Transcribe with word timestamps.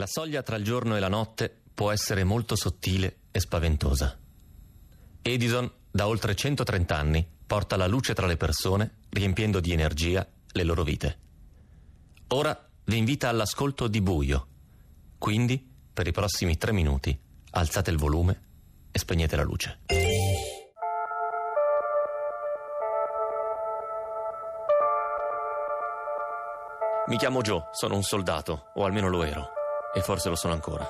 La 0.00 0.06
soglia 0.06 0.42
tra 0.42 0.56
il 0.56 0.64
giorno 0.64 0.96
e 0.96 0.98
la 0.98 1.10
notte 1.10 1.54
può 1.74 1.90
essere 1.90 2.24
molto 2.24 2.56
sottile 2.56 3.18
e 3.30 3.38
spaventosa. 3.38 4.18
Edison, 5.20 5.70
da 5.90 6.08
oltre 6.08 6.34
130 6.34 6.96
anni, 6.96 7.28
porta 7.46 7.76
la 7.76 7.86
luce 7.86 8.14
tra 8.14 8.26
le 8.26 8.38
persone, 8.38 9.00
riempiendo 9.10 9.60
di 9.60 9.72
energia 9.72 10.26
le 10.52 10.62
loro 10.62 10.84
vite. 10.84 11.18
Ora 12.28 12.66
vi 12.84 12.96
invita 12.96 13.28
all'ascolto 13.28 13.88
di 13.88 14.00
buio. 14.00 14.46
Quindi, 15.18 15.70
per 15.92 16.06
i 16.06 16.12
prossimi 16.12 16.56
tre 16.56 16.72
minuti, 16.72 17.14
alzate 17.50 17.90
il 17.90 17.98
volume 17.98 18.42
e 18.90 18.98
spegnete 18.98 19.36
la 19.36 19.42
luce. 19.42 19.80
Mi 27.06 27.18
chiamo 27.18 27.42
Joe, 27.42 27.68
sono 27.72 27.96
un 27.96 28.02
soldato, 28.02 28.70
o 28.76 28.84
almeno 28.84 29.08
lo 29.08 29.24
ero, 29.24 29.58
e 29.92 30.00
forse 30.02 30.28
lo 30.28 30.36
sono 30.36 30.52
ancora. 30.52 30.88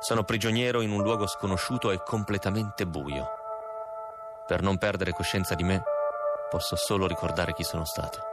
Sono 0.00 0.24
prigioniero 0.24 0.82
in 0.82 0.90
un 0.90 1.02
luogo 1.02 1.26
sconosciuto 1.26 1.90
e 1.90 2.02
completamente 2.02 2.86
buio. 2.86 3.26
Per 4.46 4.62
non 4.62 4.78
perdere 4.78 5.12
coscienza 5.12 5.54
di 5.54 5.62
me, 5.62 5.82
posso 6.50 6.76
solo 6.76 7.06
ricordare 7.06 7.54
chi 7.54 7.64
sono 7.64 7.84
stato. 7.84 8.28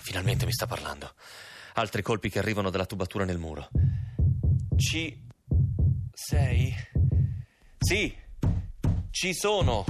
Finalmente 0.00 0.46
mi 0.46 0.52
sta 0.52 0.66
parlando. 0.66 1.12
Altri 1.78 2.00
colpi 2.00 2.30
che 2.30 2.38
arrivano 2.38 2.70
dalla 2.70 2.86
tubatura 2.86 3.26
nel 3.26 3.36
muro. 3.36 3.68
Ci 4.76 5.26
sei? 6.10 6.74
Sì, 7.76 8.16
ci 9.10 9.34
sono. 9.34 9.84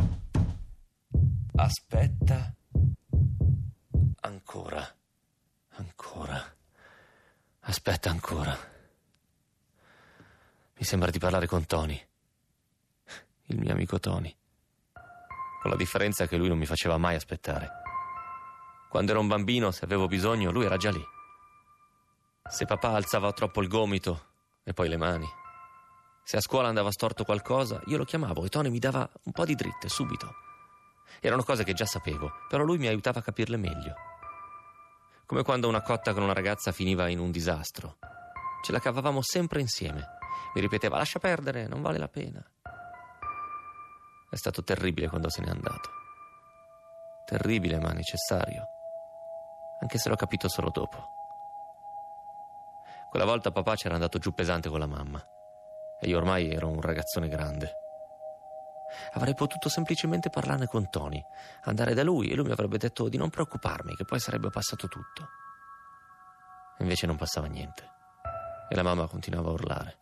Aspetta. 1.55 2.53
Ancora. 4.23 4.97
Ancora. 5.77 6.57
Aspetta 7.61 8.11
ancora. 8.11 8.57
Mi 10.79 10.85
sembra 10.85 11.11
di 11.11 11.21
parlare 11.21 11.47
con 11.47 11.67
Tony. 11.67 12.05
Il 13.45 13.61
mio 13.61 13.73
amico 13.73 14.01
Tony. 14.01 14.35
Con 15.63 15.71
la 15.71 15.77
differenza 15.77 16.27
che 16.27 16.37
lui 16.37 16.49
non 16.49 16.59
mi 16.59 16.67
faceva 16.67 16.99
mai 16.99 17.15
aspettare. 17.15 17.71
Quando 18.89 19.13
ero 19.13 19.21
un 19.21 19.29
bambino, 19.29 19.71
se 19.71 19.85
avevo 19.85 20.09
bisogno, 20.09 20.51
lui 20.51 20.65
era 20.65 20.77
già 20.77 20.91
lì. 20.91 21.15
Se 22.49 22.65
papà 22.65 22.91
alzava 22.91 23.33
troppo 23.33 23.61
il 23.61 23.69
gomito 23.69 24.27
e 24.65 24.73
poi 24.73 24.89
le 24.89 24.97
mani. 24.97 25.27
Se 26.23 26.37
a 26.37 26.41
scuola 26.41 26.69
andava 26.69 26.91
storto 26.91 27.25
qualcosa, 27.25 27.81
io 27.87 27.97
lo 27.97 28.05
chiamavo 28.05 28.45
e 28.45 28.49
Tony 28.49 28.71
mi 28.71 28.79
dava 28.79 29.09
un 29.25 29.33
po' 29.33 29.45
di 29.45 29.55
dritte 29.55 29.89
subito. 29.89 30.35
Erano 31.21 31.43
cose 31.43 31.65
che 31.65 31.73
già 31.73 31.87
sapevo, 31.87 32.33
però 32.49 32.65
lui 32.65 32.79
mi 32.79 32.87
aiutava 32.87 33.21
a 33.21 33.23
capirle 33.23 33.57
meglio. 33.57 33.95
Come 35.27 35.43
quando 35.43 35.69
una 35.69 35.83
cotta 35.83 36.13
con 36.13 36.23
una 36.23 36.33
ragazza 36.33 36.73
finiva 36.73 37.09
in 37.09 37.19
un 37.19 37.31
disastro. 37.31 37.99
Ce 38.63 38.73
la 38.73 38.79
cavavamo 38.79 39.23
sempre 39.23 39.61
insieme. 39.61 40.15
Mi 40.55 40.61
ripeteva 40.61 40.99
lascia 40.99 41.19
perdere, 41.19 41.67
non 41.67 41.83
vale 41.83 41.99
la 41.99 42.09
pena. 42.09 42.45
È 44.31 44.37
stato 44.37 44.63
terribile 44.63 45.09
quando 45.09 45.29
se 45.29 45.43
n'è 45.43 45.51
andato. 45.51 45.91
Terribile 47.27 47.79
ma 47.79 47.93
necessario 47.93 48.75
anche 49.81 49.99
se 49.99 50.09
l'ho 50.09 50.17
capito 50.17 50.49
solo 50.49 50.71
dopo. 50.71 51.16
Quella 53.17 53.31
volta 53.31 53.51
papà 53.51 53.77
c'era 53.77 53.95
andato 53.95 54.19
giù 54.19 54.35
pesante 54.35 54.69
con 54.69 54.79
la 54.79 54.87
mamma 54.87 55.27
e 55.99 56.07
io 56.07 56.19
ormai 56.19 56.51
ero 56.51 56.69
un 56.69 56.83
ragazzone 56.83 57.29
grande. 57.29 57.73
Avrei 59.15 59.35
potuto 59.35 59.71
semplicemente 59.71 60.29
parlarne 60.29 60.67
con 60.67 60.91
Tony, 60.91 61.25
andare 61.63 61.95
da 61.95 62.03
lui 62.03 62.29
e 62.29 62.35
lui 62.35 62.45
mi 62.45 62.53
avrebbe 62.53 62.77
detto 62.77 63.09
di 63.09 63.17
non 63.17 63.31
preoccuparmi, 63.31 63.97
che 63.97 64.05
poi 64.05 64.21
sarebbe 64.21 64.51
passato 64.51 64.87
tutto. 64.87 65.29
Invece 66.81 67.07
non 67.07 67.17
passava 67.17 67.47
niente 67.47 67.91
e 68.69 68.75
la 68.75 68.83
mamma 68.83 69.07
continuava 69.07 69.49
a 69.49 69.53
urlare. 69.53 69.99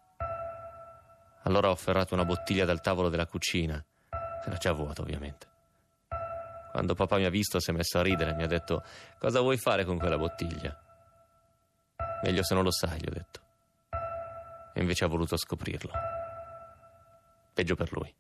Allora 1.44 1.68
ho 1.68 1.72
afferrato 1.72 2.14
una 2.14 2.24
bottiglia 2.24 2.64
dal 2.64 2.80
tavolo 2.80 3.10
della 3.10 3.26
cucina, 3.26 3.80
era 4.44 4.56
già 4.56 4.72
vuota 4.72 5.02
ovviamente. 5.02 5.46
Quando 6.72 6.94
papà 6.94 7.18
mi 7.18 7.26
ha 7.26 7.30
visto 7.30 7.60
si 7.60 7.70
è 7.70 7.72
messo 7.72 7.96
a 7.96 8.02
ridere 8.02 8.32
e 8.32 8.34
mi 8.34 8.42
ha 8.42 8.48
detto 8.48 8.82
cosa 9.20 9.38
vuoi 9.38 9.56
fare 9.56 9.84
con 9.84 9.98
quella 9.98 10.18
bottiglia? 10.18 10.83
Meglio 12.24 12.42
se 12.42 12.54
non 12.54 12.64
lo 12.64 12.70
sai, 12.70 12.98
gli 12.98 13.06
ho 13.06 13.12
detto. 13.12 13.40
E 14.74 14.80
invece 14.80 15.04
ha 15.04 15.08
voluto 15.08 15.36
scoprirlo. 15.36 15.92
Peggio 17.52 17.76
per 17.76 17.92
lui. 17.92 18.12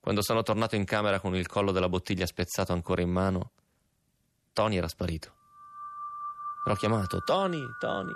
Quando 0.00 0.22
sono 0.22 0.42
tornato 0.42 0.76
in 0.76 0.84
camera 0.84 1.20
con 1.20 1.34
il 1.34 1.46
collo 1.46 1.72
della 1.72 1.88
bottiglia 1.88 2.24
spezzato 2.24 2.72
ancora 2.72 3.02
in 3.02 3.10
mano, 3.10 3.50
Tony 4.52 4.76
era 4.76 4.88
sparito. 4.88 5.34
L'ho 6.64 6.74
chiamato, 6.76 7.18
Tony, 7.24 7.62
Tony. 7.80 8.14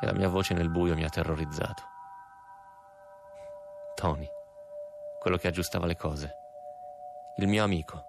E 0.00 0.06
la 0.06 0.14
mia 0.14 0.28
voce 0.28 0.54
nel 0.54 0.70
buio 0.70 0.94
mi 0.94 1.04
ha 1.04 1.08
terrorizzato. 1.08 1.82
Tony 3.96 4.28
quello 5.24 5.38
che 5.38 5.48
aggiustava 5.48 5.86
le 5.86 5.96
cose. 5.96 6.34
Il 7.38 7.48
mio 7.48 7.64
amico, 7.64 8.04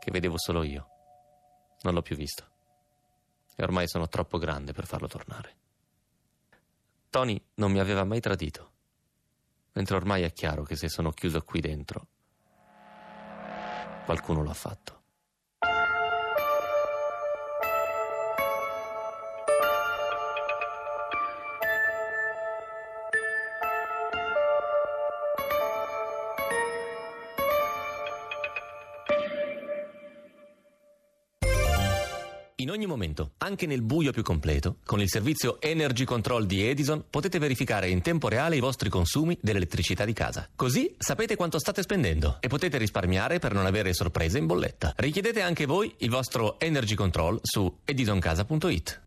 che 0.00 0.10
vedevo 0.10 0.36
solo 0.36 0.64
io. 0.64 0.88
Non 1.82 1.94
l'ho 1.94 2.02
più 2.02 2.16
visto. 2.16 2.55
E 3.56 3.62
ormai 3.62 3.88
sono 3.88 4.08
troppo 4.08 4.38
grande 4.38 4.72
per 4.72 4.86
farlo 4.86 5.08
tornare. 5.08 5.56
Tony 7.10 7.42
non 7.54 7.72
mi 7.72 7.80
aveva 7.80 8.04
mai 8.04 8.20
tradito, 8.20 8.72
mentre 9.72 9.96
ormai 9.96 10.22
è 10.22 10.32
chiaro 10.32 10.62
che 10.62 10.76
se 10.76 10.88
sono 10.88 11.10
chiuso 11.10 11.42
qui 11.42 11.60
dentro, 11.60 12.06
qualcuno 14.04 14.42
lo 14.42 14.50
ha 14.50 14.54
fatto. 14.54 14.95
In 32.66 32.72
ogni 32.72 32.86
momento, 32.86 33.34
anche 33.38 33.64
nel 33.64 33.80
buio 33.80 34.10
più 34.10 34.24
completo, 34.24 34.78
con 34.84 35.00
il 35.00 35.08
servizio 35.08 35.60
Energy 35.60 36.02
Control 36.02 36.46
di 36.46 36.66
Edison 36.66 37.04
potete 37.08 37.38
verificare 37.38 37.88
in 37.88 38.02
tempo 38.02 38.26
reale 38.26 38.56
i 38.56 38.60
vostri 38.60 38.88
consumi 38.88 39.38
dell'elettricità 39.40 40.04
di 40.04 40.12
casa. 40.12 40.48
Così 40.56 40.92
sapete 40.98 41.36
quanto 41.36 41.60
state 41.60 41.82
spendendo 41.82 42.38
e 42.40 42.48
potete 42.48 42.76
risparmiare 42.76 43.38
per 43.38 43.54
non 43.54 43.66
avere 43.66 43.94
sorprese 43.94 44.38
in 44.38 44.46
bolletta. 44.46 44.94
Richiedete 44.96 45.42
anche 45.42 45.64
voi 45.64 45.94
il 45.98 46.10
vostro 46.10 46.58
Energy 46.58 46.96
Control 46.96 47.38
su 47.40 47.72
edisoncasa.it. 47.84 49.05